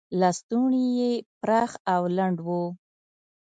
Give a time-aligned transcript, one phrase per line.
[0.19, 2.49] لستوڼي یې پراخ او لنډ و.